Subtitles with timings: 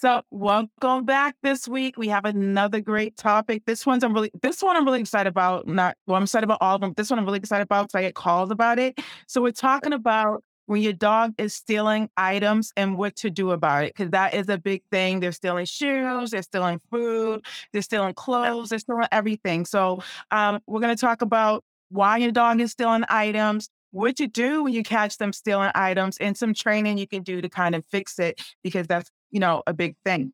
[0.00, 1.98] So welcome back this week.
[1.98, 3.64] We have another great topic.
[3.66, 5.66] This one's I'm really this one I'm really excited about.
[5.66, 6.94] Not well, I'm excited about all of them.
[6.96, 9.00] This one I'm really excited about because I get calls about it.
[9.26, 13.86] So we're talking about when your dog is stealing items and what to do about
[13.86, 13.96] it.
[13.96, 15.18] Cause that is a big thing.
[15.18, 19.64] They're stealing shoes, they're stealing food, they're stealing clothes, they're stealing everything.
[19.64, 24.62] So um, we're gonna talk about why your dog is stealing items, what to do
[24.62, 27.84] when you catch them stealing items, and some training you can do to kind of
[27.86, 30.32] fix it because that's you know a big thing.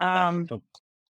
[0.00, 0.62] Um, So,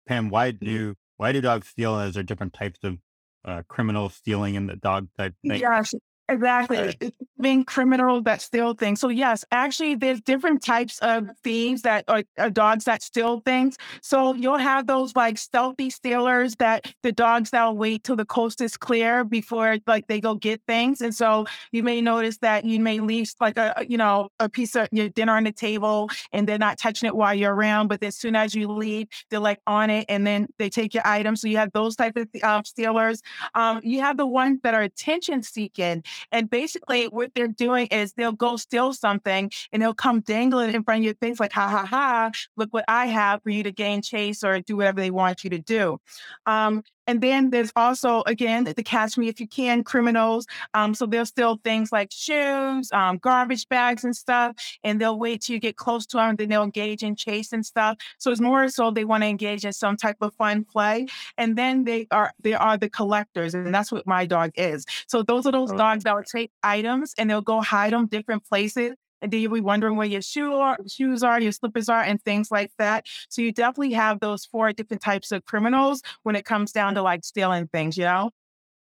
[0.08, 2.00] Pam, why do why do dogs steal?
[2.00, 2.98] Is there different types of
[3.46, 5.62] uh, criminals stealing in the dog type thing?
[5.62, 5.94] Yes,
[6.30, 6.96] exactly.
[7.40, 9.00] Being criminal that steal things.
[9.00, 13.78] So yes, actually, there's different types of thieves that are, are dogs that steal things.
[14.02, 18.62] So you'll have those like stealthy stealers that the dogs that'll wait till the coast
[18.62, 21.02] is clear before like they go get things.
[21.02, 24.76] And so you may notice that you may leave like a you know a piece
[24.76, 27.88] of your dinner on the table and they're not touching it while you're around.
[27.88, 31.06] But as soon as you leave, they're like on it and then they take your
[31.06, 31.42] items.
[31.42, 33.22] So you have those type of um, stealers.
[33.54, 36.04] Um, you have the ones that are attention seeking.
[36.32, 40.84] And basically, what they're doing is they'll go steal something and they'll come dangling in
[40.84, 43.72] front of your face, like, ha ha ha, look what I have for you to
[43.72, 46.00] gain chase or do whatever they want you to do.
[46.46, 50.46] Um, and then there's also, again, the catch me if you can criminals.
[50.74, 54.56] Um, so they'll steal things like shoes, um, garbage bags, and stuff.
[54.84, 57.66] And they'll wait till you get close to them, then they'll engage in chase and
[57.66, 57.98] stuff.
[58.18, 61.08] So it's more so they want to engage in some type of fun play.
[61.38, 64.86] And then they are they are the collectors, and that's what my dog is.
[65.08, 68.46] So those are those dogs that will take items and they'll go hide them different
[68.46, 68.96] places.
[69.22, 72.22] And then you'll be wondering where your shoe are, shoes are, your slippers are, and
[72.24, 73.06] things like that.
[73.30, 77.02] So you definitely have those four different types of criminals when it comes down to
[77.02, 78.32] like stealing things, you know?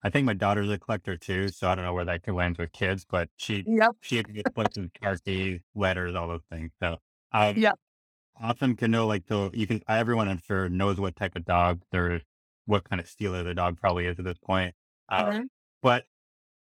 [0.04, 2.58] I think my daughter's a collector too, so I don't know where that could land
[2.58, 3.96] with kids, but she Yep.
[4.02, 6.72] she collects car keys, letters, all those things.
[6.82, 6.98] So
[7.32, 7.80] um, Yep.
[8.38, 9.08] awesome to know.
[9.08, 12.22] Like, so you can everyone I'm sure knows what type of dog there,
[12.66, 14.76] what kind of stealer the dog probably is at this point.
[15.10, 15.50] Uh, Mhm.
[15.82, 16.06] but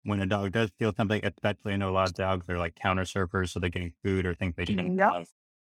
[0.04, 2.74] when a dog does steal something, especially I know a lot of dogs are like
[2.74, 5.12] counter surfers, so they're getting food or things they shouldn't Yep.
[5.12, 5.28] have.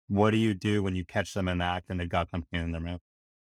[0.09, 2.61] What do you do when you catch them in the act and they've got something
[2.61, 3.01] in their mouth?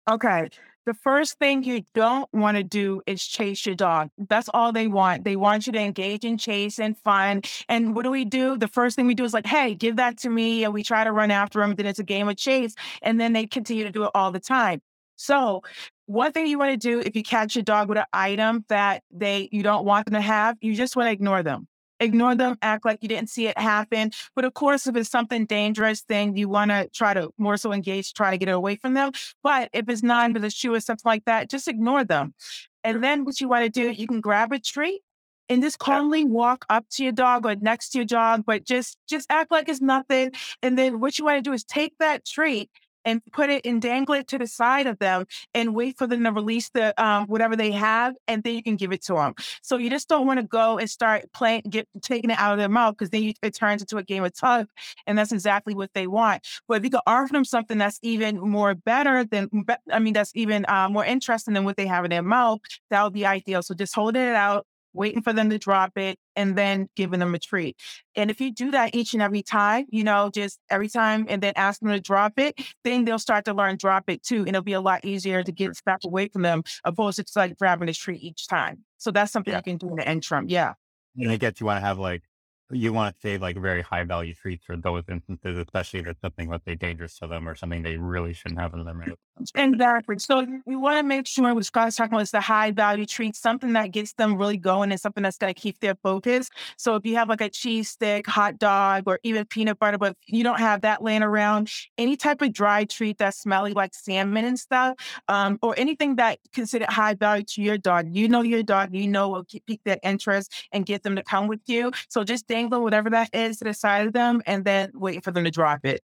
[0.08, 0.48] Okay.
[0.86, 4.10] The first thing you don't want to do is chase your dog.
[4.28, 5.24] That's all they want.
[5.24, 7.42] They want you to engage in chase and fun.
[7.68, 8.56] And what do we do?
[8.56, 10.64] The first thing we do is like, hey, give that to me.
[10.64, 11.74] And we try to run after them.
[11.74, 12.74] Then it's a game of chase.
[13.02, 14.80] And then they continue to do it all the time.
[15.16, 15.62] So
[16.10, 19.04] one thing you want to do if you catch your dog with an item that
[19.12, 21.68] they you don't want them to have, you just want to ignore them.
[22.00, 24.10] Ignore them, act like you didn't see it happen.
[24.34, 27.72] But of course, if it's something dangerous, then you want to try to more so
[27.72, 29.12] engage, try to get it away from them.
[29.44, 32.34] But if it's not, it's a shoe or something like that, just ignore them.
[32.82, 35.02] And then what you want to do, you can grab a treat
[35.48, 38.96] and just calmly walk up to your dog or next to your dog, but just
[39.08, 40.32] just act like it's nothing.
[40.62, 42.68] And then what you want to do is take that treat
[43.04, 46.24] and put it and dangle it to the side of them and wait for them
[46.24, 49.34] to release the um, whatever they have, and then you can give it to them.
[49.62, 52.58] So you just don't want to go and start playing, get taking it out of
[52.58, 54.68] their mouth because then you, it turns into a game of tug,
[55.06, 56.46] and that's exactly what they want.
[56.68, 59.48] But if you can offer them something that's even more better than,
[59.90, 63.02] I mean, that's even uh, more interesting than what they have in their mouth, that
[63.02, 63.62] would be ideal.
[63.62, 67.34] So just holding it out, waiting for them to drop it, and then giving them
[67.34, 67.76] a treat.
[68.16, 71.42] And if you do that each and every time, you know, just every time and
[71.42, 74.38] then ask them to drop it, then they'll start to learn drop it too.
[74.40, 77.36] And it'll be a lot easier to get stuff away from them opposed to just
[77.36, 78.84] like grabbing a treat each time.
[78.98, 79.58] So that's something Yeah.
[79.58, 80.46] you can do in the interim.
[80.48, 80.74] Yeah.
[81.16, 82.22] And I guess you want to have like
[82.70, 86.20] you want to save like very high value treats for those instances, especially if it's
[86.20, 89.18] something let's say dangerous to them or something they really shouldn't have in their mouth.
[89.54, 90.18] Exactly.
[90.18, 93.34] So we want to make sure what Scott's talking about is the high value treat,
[93.36, 96.50] something that gets them really going and something that's going to keep their focus.
[96.76, 100.16] So if you have like a cheese stick, hot dog, or even peanut butter, but
[100.26, 104.44] you don't have that laying around, any type of dry treat that's smelly like salmon
[104.44, 104.96] and stuff,
[105.28, 109.08] um, or anything that considered high value to your dog, you know your dog, you
[109.08, 111.90] know will keep pique their interest and get them to come with you.
[112.08, 115.30] So just dangle whatever that is to the side of them and then wait for
[115.30, 116.00] them to drop it.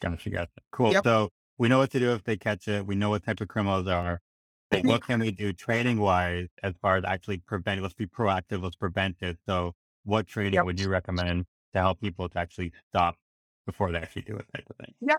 [0.00, 0.50] Gotcha, gotcha.
[0.70, 0.92] Cool.
[0.92, 1.04] Yep.
[1.04, 1.28] So
[1.58, 2.86] we know what to do if they catch it.
[2.86, 4.20] We know what type of criminals are.
[4.70, 7.82] But what can we do training wise as far as actually prevent?
[7.82, 8.62] Let's be proactive.
[8.62, 9.38] Let's prevent it.
[9.46, 9.74] So
[10.04, 10.64] what training Yep.
[10.64, 13.16] would you recommend to help people to actually stop
[13.66, 14.94] before they actually do it type of thing?
[15.02, 15.18] Yep.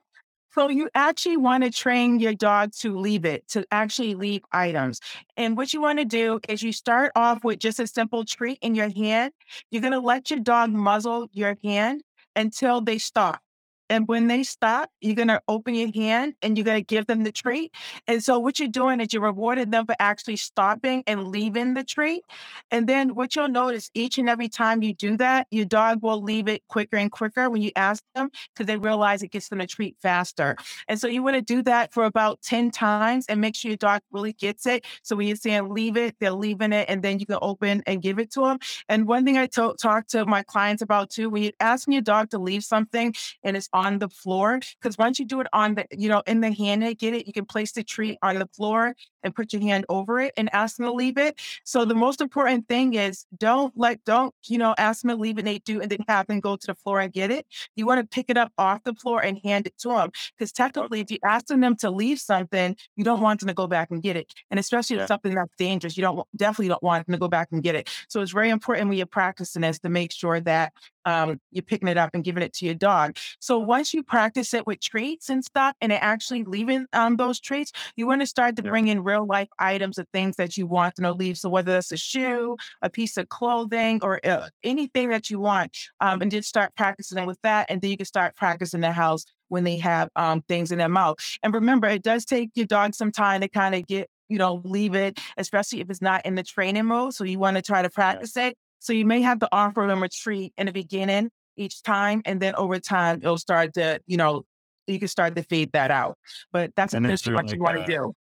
[0.53, 4.99] So you actually want to train your dog to leave it, to actually leave items.
[5.35, 8.59] And what you want to do is you start off with just a simple treat
[8.61, 9.33] in your hand.
[9.71, 12.03] You're going to let your dog muzzle your hand
[12.35, 13.41] until they stop.
[13.89, 17.05] And when they stop, you're going to open your hand and you're going to give
[17.07, 17.73] them the treat.
[18.07, 21.83] And so what you're doing is you're rewarding them for actually stopping and leaving the
[21.83, 22.23] treat.
[22.71, 26.21] And then what you'll notice each and every time you do that, your dog will
[26.21, 29.61] leave it quicker and quicker when you ask them because they realize it gets them
[29.61, 30.55] a treat faster.
[30.87, 33.77] And so you want to do that for about 10 times and make sure your
[33.77, 34.85] dog really gets it.
[35.03, 38.01] So when you're saying leave it, they're leaving it and then you can open and
[38.01, 38.59] give it to them.
[38.89, 42.01] And one thing I to- talk to my clients about too, when you're asking your
[42.01, 43.13] dog to leave something
[43.43, 46.41] and it's on the floor, because once you do it on the, you know, in
[46.41, 49.53] the hand they get it, you can place the treat on the floor and put
[49.53, 51.39] your hand over it and ask them to leave it.
[51.63, 55.37] So the most important thing is don't let, don't, you know, ask them to leave
[55.37, 57.45] it and they do and then have them go to the floor and get it.
[57.75, 60.11] You want to pick it up off the floor and hand it to them.
[60.37, 63.67] Because technically, if you're asking them to leave something, you don't want them to go
[63.67, 64.33] back and get it.
[64.51, 65.03] And especially Yeah.
[65.03, 67.75] if something that's dangerous, you don't definitely don't want them to go back and get
[67.75, 67.89] it.
[68.09, 70.73] So it's very important when you're practicing this to make sure that
[71.05, 73.17] um, you're picking it up and giving it to your dog.
[73.39, 77.71] So once you practice it with treats and stuff, and actually leaving um, those treats,
[77.95, 80.95] you want to start to bring in real life items of things that you want
[80.95, 81.37] to leave.
[81.37, 85.77] So whether that's a shoe, a piece of clothing, or uh, anything that you want,
[85.99, 89.25] um, and just start practicing with that, and then you can start practicing the house
[89.49, 91.17] when they have um, things in their mouth.
[91.43, 94.61] And remember, it does take your dog some time to kind of get you know,
[94.63, 97.13] leave it, especially if it's not in the training mode.
[97.13, 98.57] So you want to try to practice it.
[98.79, 102.41] So you may have to offer them a treat in the beginning each time, and
[102.41, 104.43] then over time it'll start to, you know,
[104.87, 106.17] you can start to fade that out.
[106.51, 108.13] But that's And is essentially there what you want to a do.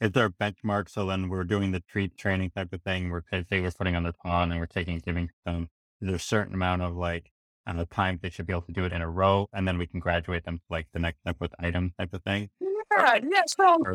[0.00, 0.88] Is there a benchmark?
[0.88, 3.10] So then we're doing the treat training type of thing.
[3.10, 5.68] We're say we're putting on the paw and we're taking giving them.
[6.00, 7.30] Is there a certain amount of like
[7.66, 9.86] don't time they should be able to do it in a row, and then we
[9.86, 12.48] can graduate them to like the next step with item type of thing
[12.96, 13.42] Yeah, yeah.
[13.46, 13.88] So?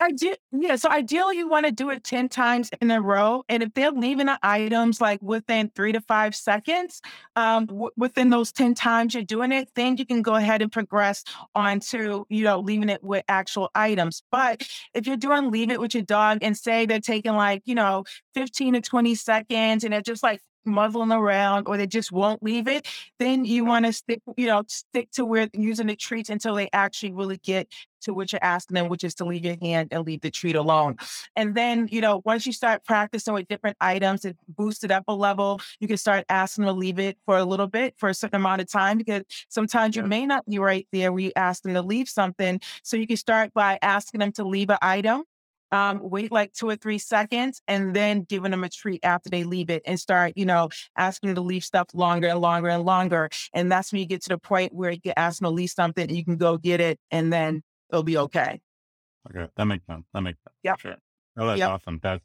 [0.00, 0.76] I did, yeah.
[0.76, 3.44] So ideally, you want to do it 10 times in a row.
[3.48, 7.00] And if they're leaving the items like within three to five seconds,
[7.36, 10.70] um, w- within those 10 times you're doing it, then you can go ahead and
[10.72, 11.24] progress
[11.54, 14.22] on to, you know, leaving it with actual items.
[14.30, 17.74] But if you're doing leave it with your dog and say they're taking like, you
[17.74, 18.04] know,
[18.34, 22.68] 15 to 20 seconds and they're just like, muzzling around or they just won't leave
[22.68, 22.86] it
[23.18, 26.68] then you want to stick you know stick to where using the treats until they
[26.72, 27.68] actually really get
[28.02, 30.54] to what you're asking them, which is to leave your hand and leave the treat
[30.54, 30.96] alone.
[31.34, 35.04] And then, you know, once you start practicing with different items and boost it up
[35.08, 38.08] a level, you can start asking them to leave it for a little bit for
[38.08, 40.08] a certain amount of time because sometimes you Yeah.
[40.08, 42.60] may not be right there where you ask them to leave something.
[42.82, 45.24] So you can start by asking them to leave an item.
[45.72, 49.44] Um, wait like two or three seconds and then giving them a treat after they
[49.44, 52.84] leave it and start, you know, asking them to leave stuff longer and longer and
[52.84, 53.28] longer.
[53.52, 55.70] And that's when you get to the point where you can ask them to leave
[55.70, 58.60] something and you can go get it and then it'll be okay.
[59.28, 60.06] Okay, that makes sense.
[60.12, 60.56] That makes sense.
[60.62, 60.76] Yeah.
[60.76, 60.96] Sure.
[61.38, 61.66] Oh, that's Yep.
[61.66, 62.00] awesome.
[62.02, 62.24] That's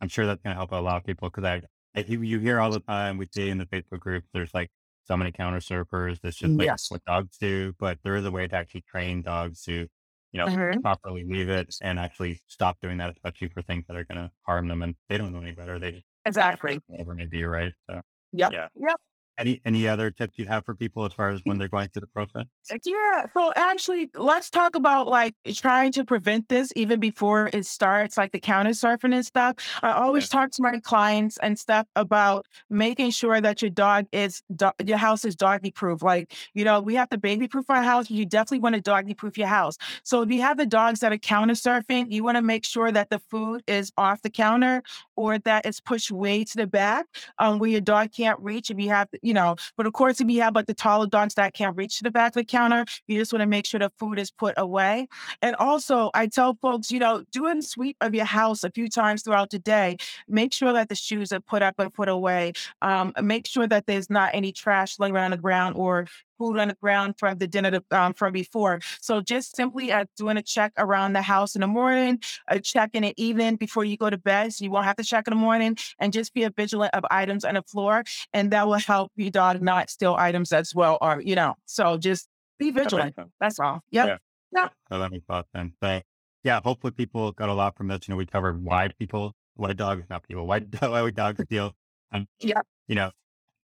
[0.00, 1.62] I'm sure that's gonna help a lot of people because I,
[1.96, 3.18] I you, you hear all the time.
[3.18, 4.24] We see in the Facebook group.
[4.32, 4.70] There's like
[5.04, 6.20] so many counter surfers.
[6.20, 6.88] That's just like Yes.
[6.88, 9.88] what dogs do, but there is a way to actually train dogs to,
[10.32, 10.82] you know, Mhm.
[10.82, 14.68] properly leave it and actually stop doing that, especially for things that are gonna harm
[14.68, 15.78] them and they don't know any better.
[15.78, 16.80] They just Exactly.
[16.88, 17.72] whatever may be, right?
[17.90, 18.02] So
[18.32, 18.52] Yep.
[18.52, 18.68] yeah.
[18.74, 19.00] Yep.
[19.38, 22.00] Any any other tips you have for people as far as when they're going through
[22.00, 22.44] the process?
[22.84, 23.26] Yeah.
[23.34, 28.32] So actually, let's talk about like trying to prevent this even before it starts, like
[28.32, 29.56] the counter surfing and stuff.
[29.82, 34.42] I always talk to my clients and stuff about making sure that your dog is,
[34.54, 36.02] do- your house is doggy proof.
[36.02, 38.10] Like, you know, we have to baby proof our house.
[38.10, 39.76] You definitely want to doggy proof your house.
[40.02, 42.92] So if you have the dogs that are counter surfing, you want to make sure
[42.92, 44.82] that the food is off the counter
[45.16, 47.06] or that it's pushed way to the back
[47.38, 48.70] um, where your dog can't reach.
[48.70, 51.34] If you have, you know, but of course, if you have like the taller dogs
[51.34, 53.78] that can't reach to the back of the counter, you just want to make sure
[53.78, 55.06] the food is put away.
[55.42, 58.88] And also, I tell folks, you know, do a sweep of your house a few
[58.88, 59.98] times throughout the day.
[60.28, 62.54] Make sure that the shoes are put up and put away.
[62.80, 66.06] Um, make sure that there's not any trash laying around the ground or
[66.38, 68.80] food on the ground from the dinner to, um, from before.
[69.00, 72.90] So just simply uh, doing a check around the house in the morning, a check
[72.94, 74.52] in the evening before you go to bed.
[74.54, 77.04] So you won't have to check in the morning and just be a vigilant of
[77.10, 78.04] items on the floor.
[78.32, 80.98] And that will help your dog not steal items as well.
[81.00, 82.28] Or, you know, so just
[82.58, 83.16] be vigilant.
[83.40, 83.82] That's all.
[83.90, 84.06] Yep.
[84.06, 84.16] Yeah.
[84.62, 84.72] Yep.
[84.90, 85.74] So that makes a lot of sense.
[85.82, 86.00] So
[86.44, 88.06] yeah, hopefully people got a lot from this.
[88.06, 91.72] You know, we covered why people, why dogs, not people, why, why would dogs steal,
[92.12, 92.66] and Yep.
[92.86, 93.10] you know,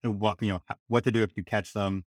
[0.03, 2.05] what you know, what to do if you catch them,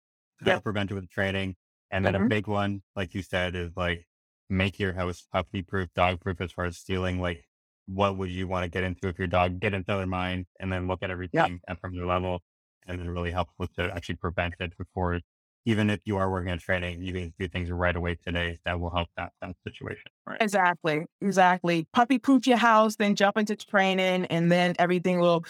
[0.45, 0.65] Yep.
[0.65, 1.57] prevent it with training,
[1.91, 2.29] and then a Mhm.
[2.29, 4.07] big one, like you said, is like
[4.51, 7.21] make your house puppy proof, dog proof as far as stealing.
[7.21, 7.45] Like,
[7.87, 10.73] what would you want to get into if your dog get into their mind, and
[10.73, 12.41] then look at everything at from their level,
[12.87, 15.21] and then really help with to actually prevent it before.
[15.67, 18.79] Even if you are working on training, you can do things right away today that
[18.81, 20.11] will help that, that situation.
[20.27, 20.41] Right.
[20.41, 21.05] Exactly.
[21.21, 21.87] Exactly.
[21.93, 25.45] Puppy proof your house, then jump into training, and then everything will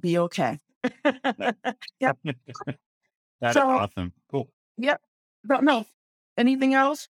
[0.00, 0.58] be okay.
[2.00, 2.16] yep.
[3.42, 4.12] That is So- awesome.
[4.30, 4.48] Cool.
[4.78, 5.02] Yep.
[5.46, 5.84] Don't know.
[6.38, 7.08] Anything else?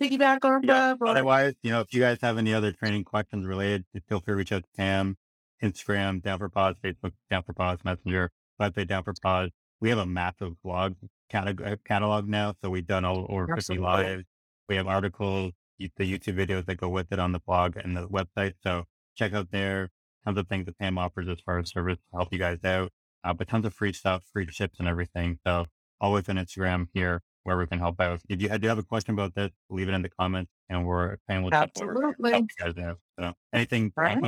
[0.00, 0.94] Piggyback or Yeah.
[1.00, 4.32] or- Otherwise, you know, if you guys have any other training questions related, feel free
[4.32, 5.16] to reach out to Pam,
[5.62, 8.30] Instagram, Down for Paws, Facebook, Down for Paws, Messenger,
[8.60, 9.50] website, Down for Paws.
[9.80, 10.94] We have a massive blog
[11.28, 12.54] catalog, catalog now.
[12.62, 14.24] So we've done all over 50 lives.
[14.68, 18.06] We have articles, the YouTube videos that go with it on the blog and the
[18.08, 18.54] website.
[18.62, 18.84] So
[19.16, 19.90] check out there.
[20.24, 22.92] Tons of things that Pam offers as far as service to help you guys out.
[23.24, 25.38] Uh, but tons of free stuff, free tips and everything.
[25.46, 25.66] So
[26.00, 28.20] always on Instagram here where we can help out.
[28.28, 31.16] If you do have a question about this, leave it in the comments and we're
[31.28, 32.98] and we'll help you guys out.
[33.18, 34.18] So anything Right.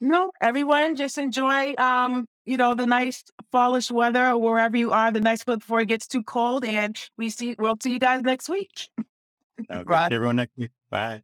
[0.00, 3.22] No, everyone just enjoy um, you know, the nice
[3.52, 6.64] fallish weather wherever you are, the nice weather before it gets too cold.
[6.64, 8.88] And we see we'll see you guys next week.
[9.70, 10.08] Uh, Right.
[10.08, 10.70] see everyone next week.
[10.90, 11.22] Bye.